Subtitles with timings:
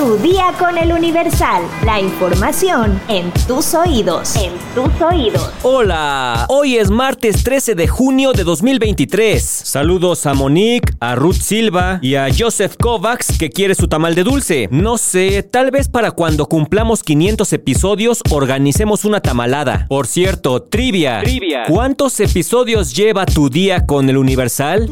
[0.00, 1.62] Tu día con el Universal.
[1.84, 4.34] La información en tus oídos.
[4.34, 5.50] En tus oídos.
[5.62, 9.44] Hola, hoy es martes 13 de junio de 2023.
[9.44, 14.24] Saludos a Monique, a Ruth Silva y a Joseph Kovacs que quiere su tamal de
[14.24, 14.68] dulce.
[14.70, 19.84] No sé, tal vez para cuando cumplamos 500 episodios organicemos una tamalada.
[19.90, 21.20] Por cierto, trivia.
[21.20, 21.64] Trivia.
[21.68, 24.90] ¿Cuántos episodios lleva tu día con el Universal?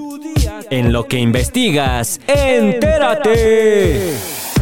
[0.68, 4.12] En lo que investigas, entérate.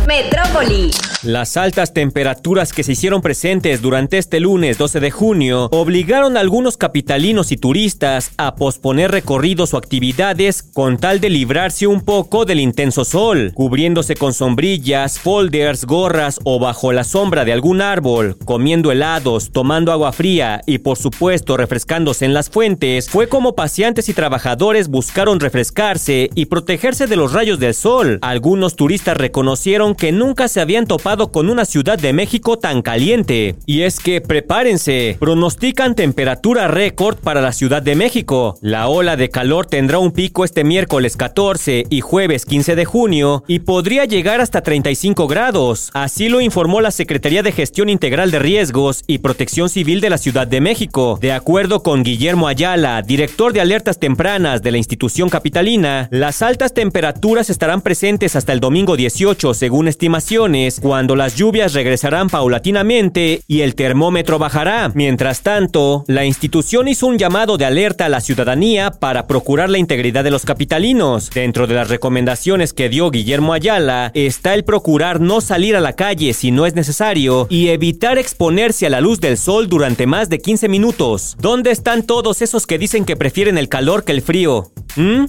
[0.07, 0.89] Metrópoli.
[1.27, 6.41] Las altas temperaturas que se hicieron presentes durante este lunes 12 de junio obligaron a
[6.41, 12.45] algunos capitalinos y turistas a posponer recorridos o actividades con tal de librarse un poco
[12.45, 18.37] del intenso sol, cubriéndose con sombrillas, folders, gorras o bajo la sombra de algún árbol,
[18.45, 24.09] comiendo helados, tomando agua fría y por supuesto refrescándose en las fuentes, fue como paseantes
[24.09, 28.21] y trabajadores buscaron refrescarse y protegerse de los rayos del sol.
[28.23, 33.57] Algunos turistas reconocieron que nunca se habían topado con una ciudad de México tan caliente.
[33.65, 38.59] Y es que prepárense, pronostican temperatura récord para la Ciudad de México.
[38.61, 43.45] La ola de calor tendrá un pico este miércoles 14 y jueves 15 de junio
[43.47, 45.91] y podría llegar hasta 35 grados.
[45.95, 50.19] Así lo informó la Secretaría de Gestión Integral de Riesgos y Protección Civil de la
[50.19, 51.19] Ciudad de México.
[51.21, 56.75] De acuerdo con Guillermo Ayala, director de alertas tempranas de la institución capitalina, las altas
[56.75, 63.41] temperaturas estarán presentes hasta el domingo 18 según estimaciones, cuando cuando las lluvias regresarán paulatinamente
[63.47, 64.91] y el termómetro bajará.
[64.93, 69.79] Mientras tanto, la institución hizo un llamado de alerta a la ciudadanía para procurar la
[69.79, 71.31] integridad de los capitalinos.
[71.31, 75.93] Dentro de las recomendaciones que dio Guillermo Ayala está el procurar no salir a la
[75.93, 80.29] calle si no es necesario y evitar exponerse a la luz del sol durante más
[80.29, 81.37] de 15 minutos.
[81.39, 84.73] ¿Dónde están todos esos que dicen que prefieren el calor que el frío?
[84.97, 85.27] ¿Mm?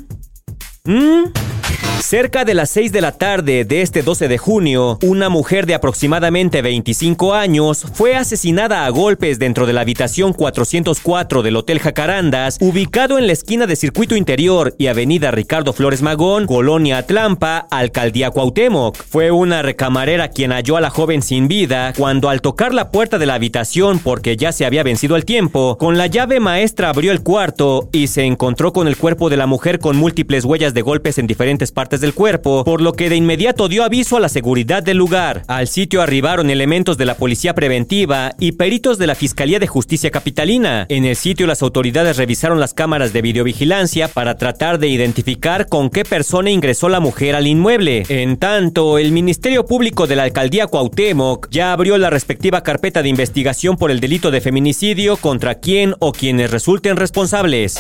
[0.86, 1.47] ¿Mm?
[2.08, 5.74] Cerca de las 6 de la tarde de este 12 de junio, una mujer de
[5.74, 12.60] aproximadamente 25 años fue asesinada a golpes dentro de la habitación 404 del Hotel Jacarandas,
[12.62, 18.32] ubicado en la esquina de Circuito Interior y Avenida Ricardo Flores Magón, Colonia Atlampa, Alcaldía
[18.32, 18.96] Cuauhtémoc.
[18.96, 23.18] Fue una recamarera quien halló a la joven sin vida cuando al tocar la puerta
[23.18, 27.12] de la habitación porque ya se había vencido el tiempo, con la llave maestra abrió
[27.12, 30.84] el cuarto y se encontró con el cuerpo de la mujer con múltiples huellas de
[30.84, 34.30] golpes en diferentes partes del cuerpo, por lo que de inmediato dio aviso a la
[34.30, 35.44] seguridad del lugar.
[35.48, 40.12] Al sitio arribaron elementos de la Policía Preventiva y peritos de la Fiscalía de Justicia
[40.12, 40.86] Capitalina.
[40.90, 45.90] En el sitio las autoridades revisaron las cámaras de videovigilancia para tratar de identificar con
[45.90, 48.04] qué persona ingresó la mujer al inmueble.
[48.10, 53.10] En tanto, el Ministerio Público de la Alcaldía Cuauhtémoc ya abrió la respectiva carpeta de
[53.10, 57.80] investigación por el delito de feminicidio contra quien o quienes resulten responsables.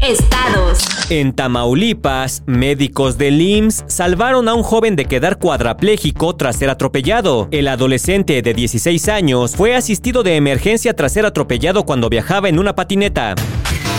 [0.00, 0.84] Estados.
[1.08, 7.48] En Tamaulipas, médicos del IMSS salvaron a un joven de quedar cuadrapléjico tras ser atropellado.
[7.50, 12.58] El adolescente de 16 años fue asistido de emergencia tras ser atropellado cuando viajaba en
[12.58, 13.34] una patineta.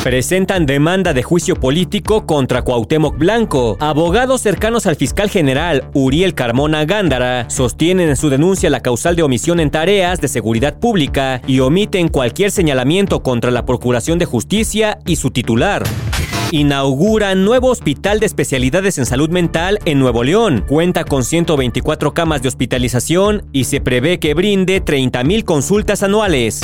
[0.03, 3.75] Presentan demanda de juicio político contra Cuauhtémoc Blanco.
[3.81, 9.23] Abogados cercanos al fiscal general Uriel Carmona Gándara sostienen en su denuncia la causal de
[9.23, 14.99] omisión en tareas de seguridad pública y omiten cualquier señalamiento contra la Procuración de Justicia
[15.05, 15.83] y su titular
[16.51, 20.63] inaugura nuevo hospital de especialidades en salud mental en Nuevo León.
[20.67, 26.61] Cuenta con 124 camas de hospitalización y se prevé que brinde 30.000 consultas anuales.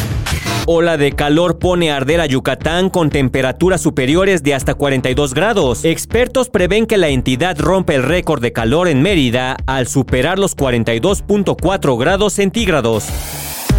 [0.66, 5.84] Ola de calor pone a arder a Yucatán con temperaturas superiores de hasta 42 grados.
[5.84, 10.56] Expertos prevén que la entidad rompe el récord de calor en Mérida al superar los
[10.56, 13.06] 42.4 grados centígrados.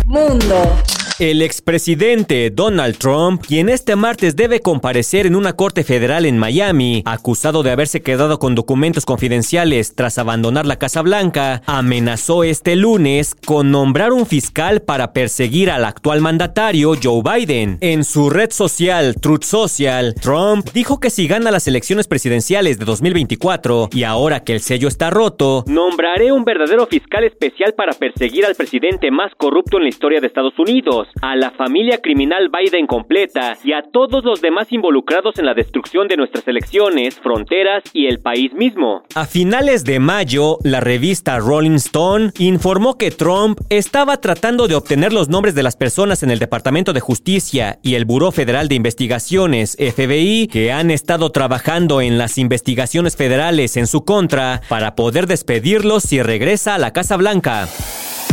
[0.04, 0.70] Mundo.
[1.20, 7.04] El expresidente Donald Trump, quien este martes debe comparecer en una corte federal en Miami,
[7.06, 13.36] acusado de haberse quedado con documentos confidenciales tras abandonar la Casa Blanca, amenazó este lunes
[13.46, 17.78] con nombrar un fiscal para perseguir al actual mandatario Joe Biden.
[17.80, 22.86] En su red social Truth Social, Trump dijo que si gana las elecciones presidenciales de
[22.86, 28.44] 2024 y ahora que el sello está roto, nombraré un verdadero fiscal especial para perseguir
[28.44, 32.86] al presidente más corrupto en la historia de Estados Unidos a la familia criminal Biden
[32.86, 38.06] completa y a todos los demás involucrados en la destrucción de nuestras elecciones, fronteras y
[38.06, 39.02] el país mismo.
[39.14, 45.12] A finales de mayo, la revista Rolling Stone informó que Trump estaba tratando de obtener
[45.12, 48.74] los nombres de las personas en el Departamento de Justicia y el Buró Federal de
[48.74, 55.26] Investigaciones, FBI, que han estado trabajando en las investigaciones federales en su contra para poder
[55.26, 57.68] despedirlos si regresa a la Casa Blanca.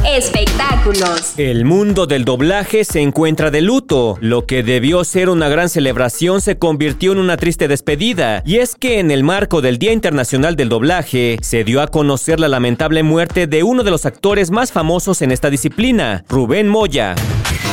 [0.05, 1.33] Espectáculos.
[1.37, 4.17] El mundo del doblaje se encuentra de luto.
[4.21, 8.43] Lo que debió ser una gran celebración se convirtió en una triste despedida.
[8.45, 12.39] Y es que en el marco del Día Internacional del Doblaje se dio a conocer
[12.39, 17.15] la lamentable muerte de uno de los actores más famosos en esta disciplina, Rubén Moya.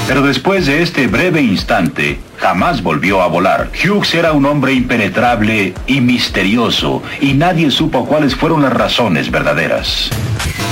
[0.07, 3.71] Pero después de este breve instante, jamás volvió a volar.
[3.73, 10.11] Hughes era un hombre impenetrable y misterioso, y nadie supo cuáles fueron las razones verdaderas.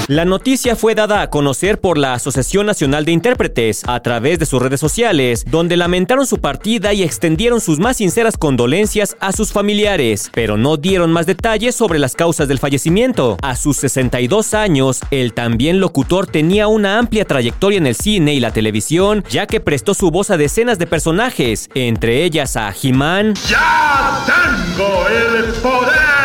[0.08, 4.46] La noticia fue dada a conocer por la Asociación Nacional de Intérpretes a través de
[4.46, 9.50] sus redes sociales, donde lamentaron su partida y extendieron sus más sinceras condolencias a sus
[9.50, 13.36] familiares, pero no dieron más detalles sobre las causas del fallecimiento.
[13.42, 18.38] A sus 62 años, el también locutor tenía una amplia trayectoria en el cine y
[18.38, 23.34] la televisión, ya que prestó su voz a decenas de personajes, entre ellas a He-Man,
[23.48, 26.15] ¡Ya tengo el poder!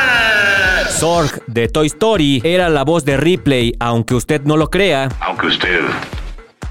[0.91, 5.09] Zorg de Toy Story era la voz de Ripley, aunque usted no lo crea.
[5.19, 5.79] Aunque usted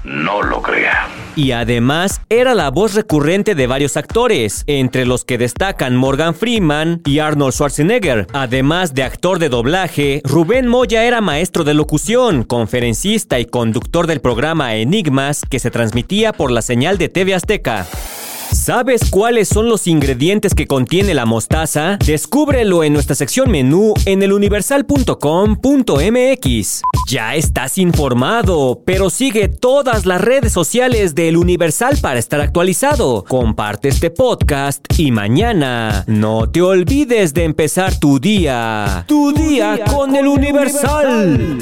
[0.03, 1.07] no lo crea.
[1.35, 7.01] Y además era la voz recurrente de varios actores, entre los que destacan Morgan Freeman
[7.05, 8.27] y Arnold Schwarzenegger.
[8.33, 14.21] Además de actor de doblaje, Rubén Moya era maestro de locución, conferencista y conductor del
[14.21, 17.87] programa Enigmas que se transmitía por la señal de TV Azteca.
[18.51, 21.97] ¿Sabes cuáles son los ingredientes que contiene la mostaza?
[22.05, 26.81] Descúbrelo en nuestra sección menú en eluniversal.com.mx.
[27.07, 33.23] Ya estás informado, pero sigue todas las redes sociales de El Universal para estar actualizado.
[33.23, 39.05] Comparte este podcast y mañana no te olvides de empezar tu día.
[39.07, 41.57] Tu, día, con, El Universal.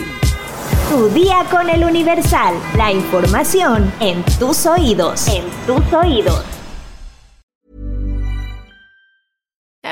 [0.89, 2.55] Tu día con el Universal.
[2.75, 5.27] La información en tus oídos.
[5.27, 6.43] En tus oídos.